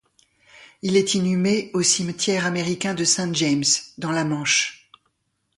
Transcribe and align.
Il 0.81 0.97
est 0.97 1.13
inhumé 1.13 1.69
au 1.75 1.83
cimetière 1.83 2.47
américain 2.47 2.95
de 2.95 3.03
Saint-James 3.03 3.63
dans 3.99 4.09
la 4.11 4.23
Manche. 4.25 4.89